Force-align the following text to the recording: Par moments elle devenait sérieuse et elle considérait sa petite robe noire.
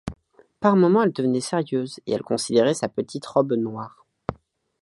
Par 0.61 0.75
moments 0.75 1.03
elle 1.03 1.11
devenait 1.11 1.41
sérieuse 1.41 1.99
et 2.07 2.13
elle 2.13 2.23
considérait 2.23 2.73
sa 2.73 2.89
petite 2.89 3.27
robe 3.27 3.53
noire. 3.53 4.03